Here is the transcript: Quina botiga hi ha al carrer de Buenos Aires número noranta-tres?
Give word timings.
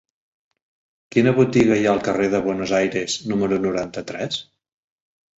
Quina 1.15 1.33
botiga 1.39 1.75
hi 1.81 1.85
ha 1.85 1.91
al 1.91 2.01
carrer 2.07 2.29
de 2.35 2.39
Buenos 2.47 2.73
Aires 2.77 3.17
número 3.33 3.59
noranta-tres? 3.67 4.41